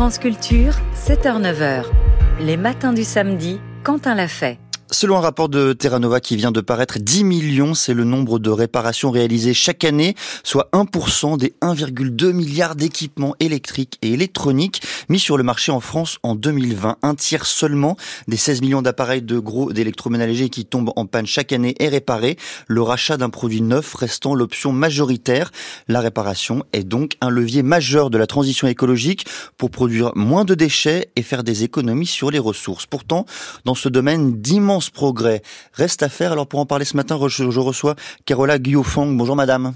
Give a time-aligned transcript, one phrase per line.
[0.00, 1.84] France Culture, 7h-9h.
[2.40, 4.58] Les matins du samedi, Quentin l'a fait.
[4.92, 8.40] Selon un rapport de Terra Nova qui vient de paraître, 10 millions, c'est le nombre
[8.40, 15.20] de réparations réalisées chaque année, soit 1% des 1,2 milliards d'équipements électriques et électroniques mis
[15.20, 16.96] sur le marché en France en 2020.
[17.02, 21.52] Un tiers seulement des 16 millions d'appareils de gros d'électroménagers qui tombent en panne chaque
[21.52, 22.36] année est réparé.
[22.66, 25.52] Le rachat d'un produit neuf restant l'option majoritaire.
[25.86, 29.24] La réparation est donc un levier majeur de la transition écologique
[29.56, 32.86] pour produire moins de déchets et faire des économies sur les ressources.
[32.86, 33.24] Pourtant,
[33.64, 34.40] dans ce domaine
[34.80, 35.42] d'immenses progrès
[35.74, 36.32] reste à faire.
[36.32, 39.16] Alors pour en parler ce matin, je reçois Carola Guillaufang.
[39.16, 39.74] Bonjour madame.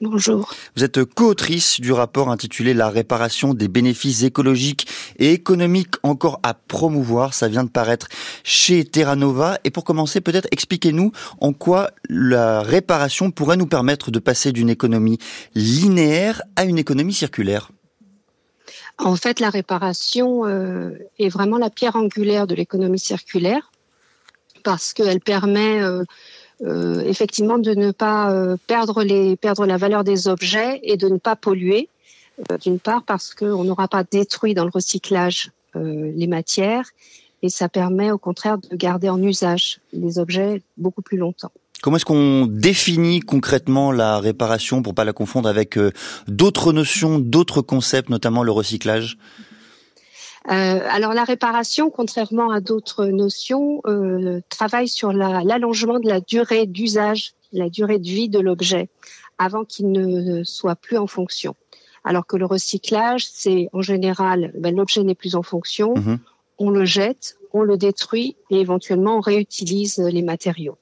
[0.00, 0.54] Bonjour.
[0.76, 4.86] Vous êtes co-autrice du rapport intitulé La réparation des bénéfices écologiques
[5.18, 7.34] et économiques encore à promouvoir.
[7.34, 8.06] Ça vient de paraître
[8.44, 9.58] chez Terra Nova.
[9.64, 14.70] Et pour commencer, peut-être expliquez-nous en quoi la réparation pourrait nous permettre de passer d'une
[14.70, 15.18] économie
[15.56, 17.70] linéaire à une économie circulaire.
[18.98, 23.70] En fait, la réparation euh, est vraiment la pierre angulaire de l'économie circulaire
[24.62, 26.04] parce qu'elle permet euh,
[26.64, 31.36] euh, effectivement de ne pas euh, perdre, la valeur des objets et de ne pas
[31.36, 31.88] polluer.
[32.62, 36.84] D'une part parce qu'on n'aura pas détruit dans le recyclage les matières
[37.42, 41.50] et ça permet au contraire de garder en usage les objets beaucoup plus longtemps.
[41.82, 45.76] Comment est-ce qu'on définit concrètement la réparation pour pas la confondre avec
[46.28, 49.18] d'autres notions, d'autres concepts, notamment le recyclage?
[50.54, 57.34] Alors la réparation, contrairement à d'autres notions, euh, travaille sur l'allongement de la durée d'usage,
[57.52, 58.88] la durée de vie de l'objet,
[59.38, 61.54] avant qu'il ne soit plus en fonction.
[62.04, 66.18] Alors que le recyclage, c'est en général, ben, l'objet n'est plus en fonction, mhm.
[66.58, 70.78] on le jette, on le détruit et éventuellement on réutilise les matériaux.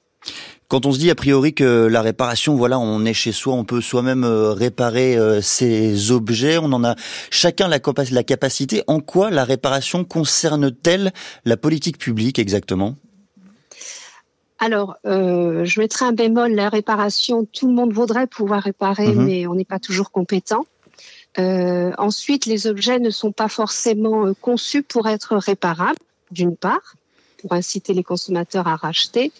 [0.69, 3.63] Quand on se dit a priori que la réparation, voilà, on est chez soi, on
[3.63, 6.95] peut soi-même euh, réparer euh, ses objets, on en a
[7.29, 7.79] chacun la,
[8.11, 8.83] la capacité.
[8.87, 11.13] En quoi la réparation concerne-t-elle
[11.45, 12.95] la politique publique exactement?
[14.59, 19.25] Alors, euh, je mettrai un bémol, la réparation, tout le monde voudrait pouvoir réparer, mhm.
[19.25, 20.65] mais on n'est pas toujours compétent.
[21.37, 25.99] ensuite, les objets ne sont pas forcément conçus pour être réparables,
[26.31, 26.95] d'une part,
[27.37, 29.31] pour inciter les consommateurs à racheter.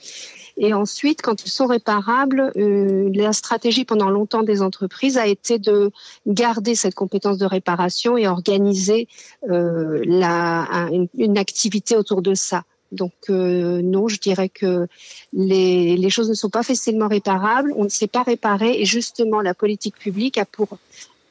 [0.58, 5.60] Et ensuite, quand ils sont réparables, euh, la stratégie pendant longtemps des entreprises a été
[5.60, 5.92] de
[6.26, 9.08] garder cette compétence de réparation et organiser
[9.50, 12.64] euh, la, une, activité autour de ça.
[12.92, 14.88] Donc euh, non, je dirais que
[15.34, 19.42] les, les, choses ne sont pas facilement réparables, on ne sait pas réparer et justement
[19.42, 20.78] la politique publique a pour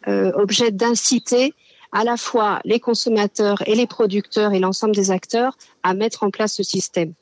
[0.07, 1.53] euh, objet d'inciter
[1.91, 6.31] à la fois les consommateurs et les producteurs et l'ensemble des acteurs à mettre en
[6.31, 7.13] place ce système.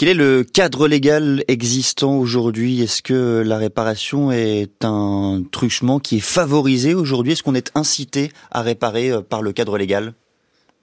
[0.00, 2.80] Quel est le cadre légal existant aujourd'hui?
[2.80, 7.32] Est-ce que la réparation est un truchement qui est favorisé aujourd'hui?
[7.32, 10.14] Est-ce qu'on est incité à réparer euh, par le cadre légal?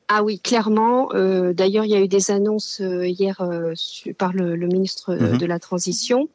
[0.07, 1.09] Ah oui, clairement.
[1.15, 3.41] Euh, d'ailleurs, il y a eu des annonces euh, hier
[4.19, 5.37] par le, ministre mhm.
[5.39, 6.29] de la Transition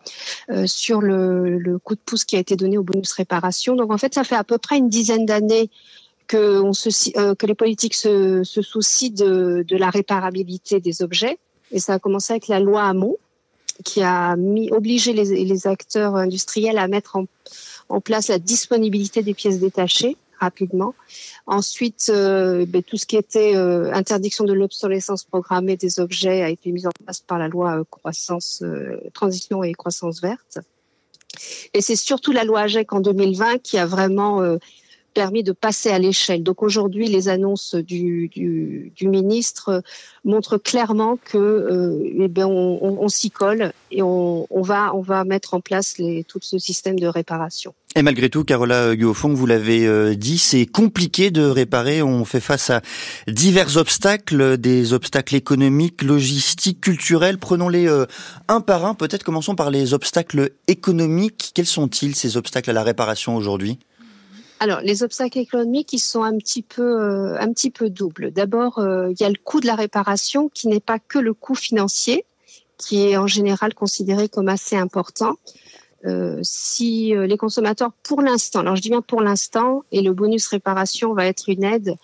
[0.66, 3.76] sur le, coup de pouce qui a été donné au bonus réparation.
[3.76, 5.70] Donc en fait, ça fait à peu près une dizaine d'années
[6.26, 6.62] que,
[7.34, 11.38] que les politiques se, soucient de, de la réparabilité des objets.
[11.72, 13.16] Et ça a commencé avec la loi Hamon,
[13.84, 19.58] qui a mis, obligé les, acteurs industriels à mettre en, place la disponibilité des pièces
[19.58, 20.94] détachées rapidement.
[21.46, 26.48] Ensuite, euh, ben, tout ce qui était euh, interdiction de l'obsolescence programmée des objets a
[26.48, 28.64] été mis en place par la loi euh, croissance,
[29.12, 30.58] transition et croissance verte.
[31.74, 34.42] Et c'est surtout la loi AGEC en 2020 qui a vraiment
[35.12, 36.42] permis de passer à l'échelle.
[36.42, 38.30] Donc aujourd'hui, les annonces du,
[39.02, 39.82] ministre
[40.24, 45.96] montrent clairement que euh, eh bien, on, s'y colle et on, va, mettre en place
[46.28, 47.74] tout ce système de réparation.
[47.94, 52.00] Et malgré tout, Carola Guillaufond, vous l'avez euh, dit, c'est compliqué de réparer.
[52.00, 52.80] On fait face à
[53.28, 57.36] divers obstacles, des obstacles économiques, logistiques, culturels.
[57.36, 58.06] Prenons-les euh,
[58.48, 58.94] un par un.
[58.94, 61.50] Peut-être commençons par les obstacles économiques.
[61.54, 63.78] Quels sont-ils, ces obstacles à la réparation aujourd'hui?
[64.62, 68.30] Alors, les obstacles économiques, ils sont un petit peu, euh, un petit peu doubles.
[68.30, 71.34] D'abord, euh, il y a le coût de la réparation qui n'est pas que le
[71.34, 72.24] coût financier,
[72.78, 75.34] qui est en général considéré comme assez important.
[76.04, 80.46] Euh, si les consommateurs, pour l'instant, alors je dis bien pour l'instant, et le bonus
[80.46, 81.96] réparation va être une aide,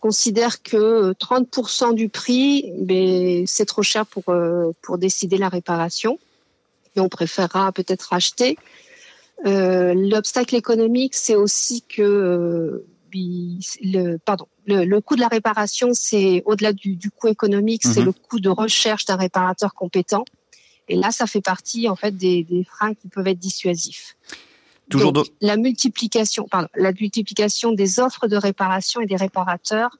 [0.00, 4.24] considèrent que 30% du prix, ben, c'est trop cher pour,
[4.82, 6.18] pour décider la réparation.
[6.96, 8.58] Et on préférera peut-être acheter
[9.46, 16.42] euh, l'obstacle économique, c'est aussi que euh, le, pardon, le, coût de la réparation, c'est
[16.44, 18.06] au-delà du, coût économique, c'est mhm.
[18.06, 20.24] le coût de recherche d'un réparateur compétent.
[20.88, 24.16] Et là, ça fait partie en fait des, freins qui peuvent être dissuasifs.
[24.88, 29.96] Toujours la multiplication, pardon, la multiplication des offres de réparation et des réparateurs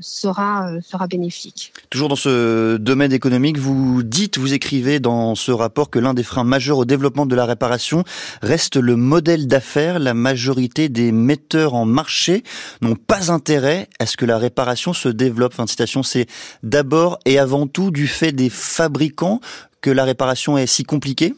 [0.00, 1.72] sera, sera bénéfique.
[1.90, 6.22] Toujours dans ce domaine économique, vous dites, vous écrivez dans ce rapport que l'un des
[6.22, 8.04] freins majeurs au développement de la réparation
[8.42, 9.98] reste le modèle d'affaires.
[9.98, 12.42] La majorité des metteurs en marché
[12.80, 15.54] n'ont pas intérêt à ce que la réparation se développe.
[15.54, 16.26] Fin de citation, c'est
[16.62, 19.40] d'abord et avant tout du fait des fabricants
[19.80, 21.34] que la réparation est si compliquée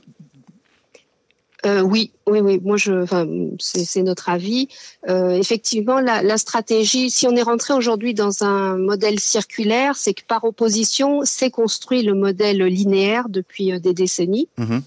[1.64, 2.60] euh, oui, oui, oui.
[2.62, 3.26] Moi, je, enfin,
[3.58, 4.68] c'est notre avis.
[5.08, 10.14] Euh, effectivement, la, la, stratégie, si on est rentré aujourd'hui dans un modèle circulaire, c'est
[10.14, 14.48] que par opposition, c'est construit le modèle linéaire depuis euh, des décennies.
[14.58, 14.78] Mmh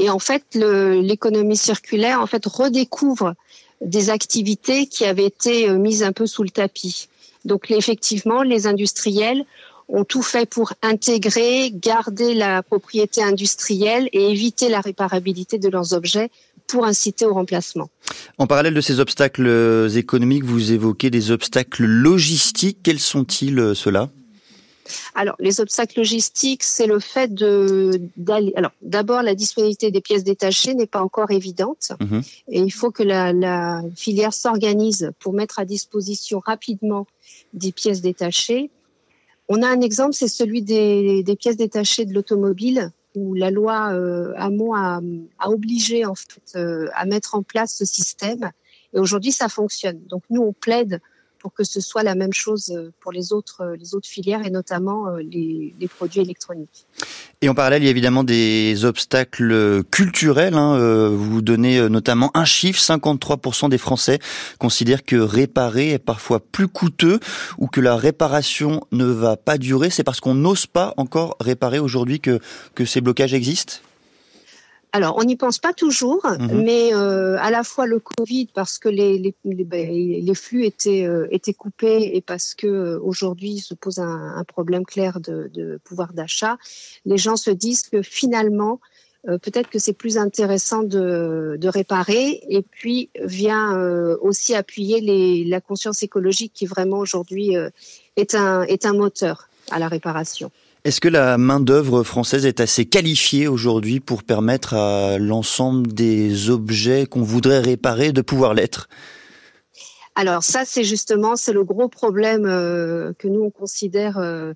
[0.00, 3.34] Et en fait, l'économie circulaire, en fait, redécouvre
[3.80, 7.08] des activités qui avaient été euh, mises un peu sous le tapis.
[7.44, 9.44] Donc, effectivement, les industriels
[9.88, 15.92] ont tout fait pour intégrer, garder la propriété industrielle et éviter la réparabilité de leurs
[15.92, 16.30] objets
[16.66, 17.88] pour inciter au remplacement.
[18.38, 22.78] En parallèle de ces obstacles économiques, vous évoquez des obstacles logistiques.
[22.82, 24.10] Quels sont-ils euh, ceux-là?
[25.14, 28.52] Alors, les obstacles logistiques, c'est le fait de d'aller.
[28.56, 32.22] Alors, d'abord, la disponibilité des pièces détachées n'est pas encore évidente, mhm.
[32.48, 37.06] et il faut que la, la filière s'organise pour mettre à disposition rapidement
[37.52, 38.70] des pièces détachées.
[39.48, 44.32] On a un exemple, c'est celui des, pièces détachées de l'automobile, où la loi euh,
[44.36, 45.00] Hamon a,
[45.46, 48.50] obligé en fait euh, à mettre en place ce système.
[48.92, 50.00] Et aujourd'hui, ça fonctionne.
[50.08, 51.00] Donc nous, on plaide
[51.46, 54.44] pour que ce soit la même chose euh, pour les autres, euh, les autres filières
[54.44, 56.88] et notamment euh, les, produits électroniques.
[57.40, 60.54] Et en parallèle, il y a évidemment des obstacles culturels.
[60.54, 61.08] Hein.
[61.10, 64.18] Vous donnez notamment un chiffre, 53% des Français
[64.58, 67.20] considèrent que réparer est parfois plus coûteux
[67.58, 69.90] ou que la réparation ne va pas durer.
[69.90, 72.40] C'est parce qu'on n'ose pas encore réparer aujourd'hui que
[72.84, 73.74] ces blocages existent?
[74.96, 76.62] Alors, on n'y pense pas toujours, mhm.
[76.64, 81.04] mais euh, à la fois le Covid, parce que les, les, les, ben, flux étaient,
[81.04, 85.50] euh, étaient coupés et parce que euh, aujourd'hui se pose un, un problème clair de,
[85.52, 86.56] de pouvoir d'achat,
[87.04, 88.80] les gens se disent que finalement,
[89.24, 93.76] peut-être que c'est plus intéressant de, de, réparer et puis vient
[94.22, 97.56] aussi appuyer les, la conscience écologique qui vraiment aujourd'hui
[98.14, 100.52] est, un, est un moteur à la réparation.
[100.84, 107.06] Est-ce que la main-d'œuvre française est assez qualifiée aujourd'hui pour permettre à l'ensemble des objets
[107.06, 108.88] qu'on voudrait réparer de pouvoir l'être?
[110.18, 114.54] Alors ça, c'est justement c'est le gros problème euh, que nous on considère euh,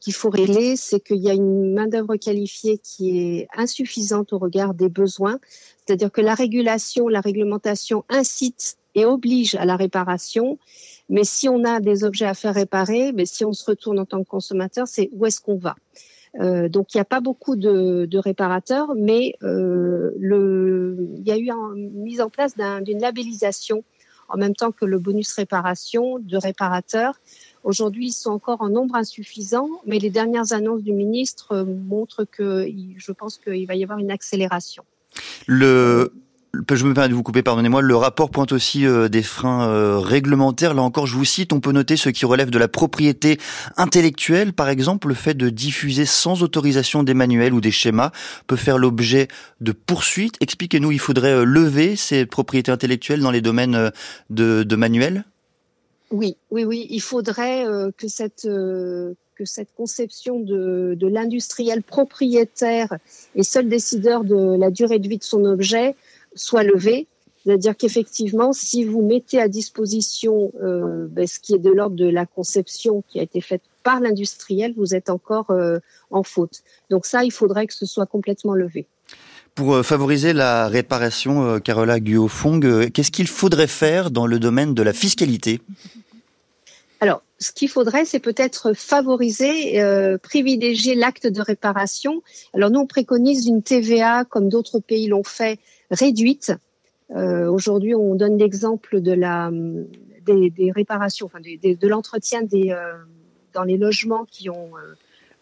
[0.00, 4.38] qu'il faut régler, c'est qu'il y a une main d'œuvre qualifiée qui est insuffisante au
[4.38, 5.38] regard des besoins.
[5.86, 10.58] C'est-à-dire que la régulation, la réglementation incite et oblige à la réparation,
[11.08, 14.06] mais si on a des objets à faire réparer, mais si on se retourne en
[14.06, 15.76] tant que consommateur, c'est où est-ce qu'on va?
[16.40, 21.30] Euh, donc il n'y a pas beaucoup de, de réparateurs, mais euh, le, il y
[21.30, 23.84] a eu une mise en place d'une labellisation
[24.28, 27.14] en même temps que le bonus réparation de réparateurs.
[27.62, 32.68] Aujourd'hui, ils sont encore en nombre insuffisant, mais les dernières annonces du ministre montrent que
[32.96, 34.84] je pense qu'il va y avoir une accélération.
[35.46, 36.12] Le,
[36.70, 37.82] je me permets de vous couper, pardonnez-moi.
[37.82, 40.74] Le rapport pointe aussi euh, des freins euh, réglementaires.
[40.74, 43.38] Là encore, je vous cite, on peut noter ce qui relève de la propriété
[43.76, 44.52] intellectuelle.
[44.52, 48.12] Par exemple, le fait de diffuser sans autorisation des manuels ou des schémas
[48.46, 49.28] peut faire l'objet
[49.60, 50.36] de poursuites.
[50.40, 53.90] Expliquez-nous, il faudrait euh, lever ces propriétés intellectuelles dans les domaines
[54.30, 55.24] de, manuels?
[56.10, 56.86] Oui, oui, oui.
[56.90, 57.64] Il faudrait
[57.96, 58.46] que cette
[59.36, 62.96] que cette conception de, de l'industriel propriétaire
[63.34, 65.94] et seul décideur de la durée de vie de son objet
[66.36, 67.08] soit levé.
[67.46, 72.08] C'est-à-dire qu'effectivement, si vous mettez à disposition euh, ben, ce qui est de l'ordre de
[72.08, 75.78] la conception qui a été faite par l'industriel, vous êtes encore euh,
[76.10, 76.62] en faute.
[76.90, 78.86] Donc ça, il faudrait que ce soit complètement levé.
[79.54, 84.82] Pour euh, favoriser la réparation, Carola Guofong, qu'est-ce qu'il faudrait faire dans le domaine de
[84.82, 85.60] la fiscalité?
[86.98, 89.78] Alors, ce qu'il faudrait, c'est peut-être favoriser,
[90.22, 92.22] privilégier l'acte de réparation.
[92.54, 96.52] Alors, nous, on préconise une TVA, comme d'autres pays l'ont fait, réduite.
[97.10, 99.50] Euh, Aujourd'hui, on donne l'exemple de la
[100.24, 102.94] des, réparations, enfin de l'entretien des euh,
[103.52, 104.94] dans les logements qui ont euh,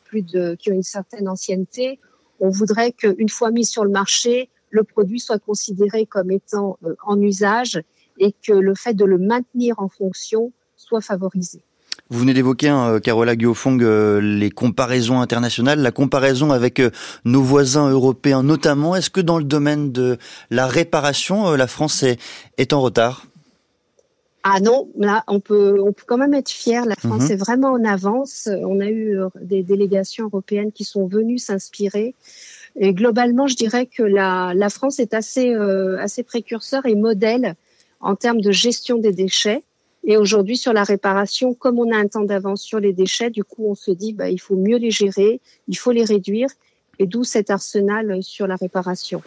[0.04, 1.98] plus de qui ont une certaine ancienneté.
[2.40, 7.20] On voudrait qu'une fois mis sur le marché, le produit soit considéré comme étant en
[7.20, 7.80] usage
[8.18, 11.62] et que le fait de le maintenir en fonction soit favorisé.
[12.10, 16.90] Vous venez d'évoquer, hein, Carola Guiofong, euh, les comparaisons internationales, la comparaison avec euh,
[17.24, 18.94] nos voisins européens notamment.
[18.94, 20.18] Est-ce que dans le domaine de
[20.50, 22.20] la réparation, euh, la France est,
[22.58, 23.26] est en retard?
[24.42, 26.84] Ah non, là on peut on peut quand même être fier.
[26.84, 27.30] La France mhm.
[27.30, 28.50] est vraiment en avance.
[28.62, 32.14] On a eu des délégations européennes qui sont venues s'inspirer.
[32.76, 37.54] Et globalement, je dirais que la, la France est assez assez précurseur et modèle
[38.00, 39.62] en termes de gestion des déchets.
[40.06, 43.42] Et aujourd'hui, sur la réparation, comme on a un temps d'avance sur les déchets, du
[43.42, 46.48] coup, on se dit, bah, il faut mieux les gérer, il faut les réduire,
[46.98, 49.22] et d'où cet arsenal sur la réparation.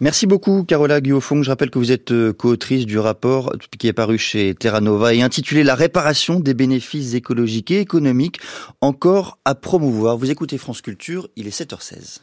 [0.00, 1.44] Merci beaucoup, Carola Guillaufong.
[1.44, 5.14] Je rappelle que vous êtes euh, co-autrice du rapport qui est paru chez Terra Nova
[5.14, 8.40] et intitulé La réparation des bénéfices écologiques et économiques
[8.80, 10.18] encore à promouvoir.
[10.18, 12.18] Vous écoutez France Culture, il est 7h16.